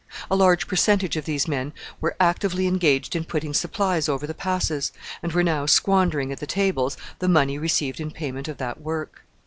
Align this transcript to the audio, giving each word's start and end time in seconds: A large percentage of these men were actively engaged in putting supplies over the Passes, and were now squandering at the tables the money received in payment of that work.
A 0.31 0.35
large 0.35 0.65
percentage 0.67 1.15
of 1.15 1.25
these 1.25 1.47
men 1.47 1.73
were 2.01 2.15
actively 2.19 2.65
engaged 2.65 3.15
in 3.15 3.23
putting 3.23 3.53
supplies 3.53 4.09
over 4.09 4.25
the 4.25 4.33
Passes, 4.33 4.91
and 5.21 5.31
were 5.31 5.43
now 5.43 5.67
squandering 5.67 6.31
at 6.31 6.39
the 6.39 6.47
tables 6.47 6.97
the 7.19 7.29
money 7.29 7.59
received 7.59 7.99
in 7.99 8.09
payment 8.09 8.47
of 8.47 8.57
that 8.57 8.81
work. 8.81 9.23